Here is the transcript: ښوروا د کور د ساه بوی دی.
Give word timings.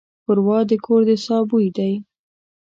ښوروا 0.23 0.59
د 0.69 0.71
کور 0.85 1.01
د 1.09 1.11
ساه 1.25 1.43
بوی 1.49 1.67
دی. 1.77 1.93